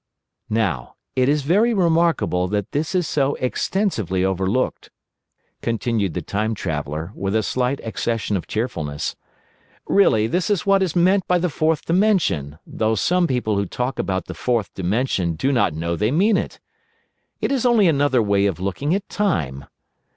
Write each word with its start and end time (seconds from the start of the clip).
"Now, 0.49 0.95
it 1.15 1.29
is 1.29 1.43
very 1.43 1.75
remarkable 1.75 2.47
that 2.47 2.71
this 2.71 2.95
is 2.95 3.07
so 3.07 3.35
extensively 3.35 4.25
overlooked," 4.25 4.89
continued 5.61 6.15
the 6.15 6.23
Time 6.23 6.55
Traveller, 6.55 7.11
with 7.13 7.35
a 7.35 7.43
slight 7.43 7.79
accession 7.83 8.35
of 8.35 8.47
cheerfulness. 8.47 9.15
"Really 9.85 10.25
this 10.25 10.49
is 10.49 10.65
what 10.65 10.81
is 10.81 10.95
meant 10.95 11.27
by 11.27 11.37
the 11.37 11.51
Fourth 11.51 11.85
Dimension, 11.85 12.57
though 12.65 12.95
some 12.95 13.27
people 13.27 13.57
who 13.57 13.67
talk 13.67 13.99
about 13.99 14.25
the 14.25 14.33
Fourth 14.33 14.73
Dimension 14.73 15.35
do 15.35 15.51
not 15.51 15.75
know 15.75 15.95
they 15.95 16.09
mean 16.09 16.35
it. 16.35 16.59
It 17.39 17.51
is 17.51 17.63
only 17.63 17.87
another 17.87 18.23
way 18.23 18.47
of 18.47 18.59
looking 18.59 18.95
at 18.95 19.07
Time. 19.07 19.65